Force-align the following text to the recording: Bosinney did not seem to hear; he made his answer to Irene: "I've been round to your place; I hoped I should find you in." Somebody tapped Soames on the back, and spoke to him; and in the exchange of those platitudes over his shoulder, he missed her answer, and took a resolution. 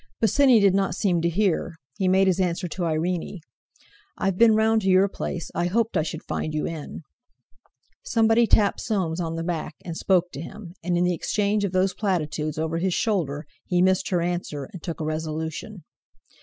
Bosinney 0.19 0.59
did 0.59 0.73
not 0.73 0.95
seem 0.95 1.21
to 1.21 1.29
hear; 1.29 1.75
he 1.99 2.07
made 2.07 2.25
his 2.25 2.39
answer 2.39 2.67
to 2.67 2.85
Irene: 2.85 3.39
"I've 4.17 4.35
been 4.35 4.55
round 4.55 4.81
to 4.81 4.89
your 4.89 5.07
place; 5.07 5.51
I 5.53 5.67
hoped 5.67 5.95
I 5.95 6.01
should 6.01 6.23
find 6.23 6.55
you 6.55 6.65
in." 6.65 7.03
Somebody 8.03 8.47
tapped 8.47 8.81
Soames 8.81 9.21
on 9.21 9.35
the 9.35 9.43
back, 9.43 9.75
and 9.85 9.95
spoke 9.95 10.31
to 10.31 10.41
him; 10.41 10.73
and 10.81 10.97
in 10.97 11.03
the 11.03 11.13
exchange 11.13 11.63
of 11.63 11.71
those 11.71 11.93
platitudes 11.93 12.57
over 12.57 12.79
his 12.79 12.95
shoulder, 12.95 13.45
he 13.67 13.79
missed 13.79 14.09
her 14.09 14.21
answer, 14.23 14.63
and 14.73 14.81
took 14.81 14.99
a 15.01 15.05
resolution. 15.05 15.83